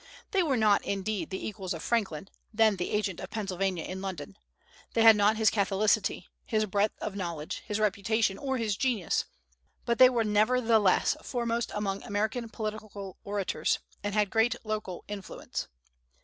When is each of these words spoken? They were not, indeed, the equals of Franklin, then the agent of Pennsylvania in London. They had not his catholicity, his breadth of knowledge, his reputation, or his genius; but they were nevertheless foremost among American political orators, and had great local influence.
They 0.31 0.41
were 0.41 0.57
not, 0.57 0.83
indeed, 0.83 1.29
the 1.29 1.47
equals 1.47 1.75
of 1.75 1.83
Franklin, 1.83 2.27
then 2.51 2.77
the 2.77 2.89
agent 2.89 3.19
of 3.19 3.29
Pennsylvania 3.29 3.83
in 3.83 4.01
London. 4.01 4.35
They 4.95 5.03
had 5.03 5.15
not 5.15 5.37
his 5.37 5.51
catholicity, 5.51 6.27
his 6.43 6.65
breadth 6.65 6.95
of 6.99 7.15
knowledge, 7.15 7.61
his 7.67 7.79
reputation, 7.79 8.39
or 8.39 8.57
his 8.57 8.75
genius; 8.75 9.25
but 9.85 9.99
they 9.99 10.09
were 10.09 10.23
nevertheless 10.23 11.15
foremost 11.21 11.69
among 11.75 12.01
American 12.01 12.49
political 12.49 13.19
orators, 13.23 13.77
and 14.03 14.15
had 14.15 14.31
great 14.31 14.55
local 14.65 15.05
influence. 15.07 15.67